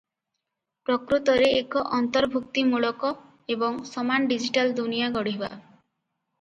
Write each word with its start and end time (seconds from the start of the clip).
ପ୍ରକୃତରେ 0.89 1.49
ଏକ 1.57 1.83
ଅନ୍ତର୍ଭୁକ୍ତିମୂଳକ 1.99 3.13
ଏବଂ 3.59 3.79
ସମାନ 3.93 4.29
ଡିଜିଟାଲ 4.35 4.77
ଦୁନିଆ 4.83 5.15
ଗଢ଼ିବା। 5.21 5.55